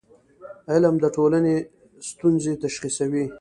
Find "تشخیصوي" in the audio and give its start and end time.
2.63-3.25